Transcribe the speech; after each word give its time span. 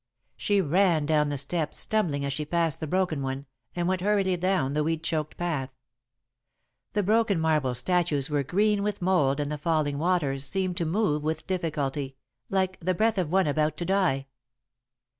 She 0.35 0.61
ran 0.61 1.05
down 1.05 1.29
the 1.29 1.37
steps, 1.37 1.77
stumbling 1.77 2.25
as 2.25 2.33
she 2.33 2.43
passed 2.43 2.79
the 2.79 2.87
broken 2.87 3.21
one, 3.21 3.45
and 3.75 3.87
went 3.87 4.01
hurriedly 4.01 4.35
down 4.35 4.73
the 4.73 4.83
weed 4.83 5.03
choked 5.03 5.37
path. 5.37 5.69
The 6.93 7.03
broken 7.03 7.39
marble 7.39 7.75
statues 7.75 8.27
were 8.27 8.41
green 8.41 8.81
with 8.81 8.99
mould 9.03 9.39
and 9.39 9.51
the 9.51 9.59
falling 9.59 9.99
waters 9.99 10.43
seemed 10.43 10.75
to 10.77 10.85
move 10.85 11.21
with 11.21 11.45
difficulty, 11.45 12.15
like 12.49 12.79
the 12.79 12.95
breath 12.95 13.19
of 13.19 13.29
one 13.29 13.45
about 13.45 13.77
to 13.77 13.85
die. 13.85 14.25